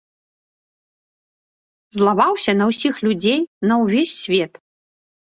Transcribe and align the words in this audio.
Злаваўся 1.97 2.51
на 2.61 2.65
ўсіх 2.71 2.95
людзей, 3.07 3.39
на 3.73 3.77
ўвесь 3.83 4.15
свет. 4.23 4.53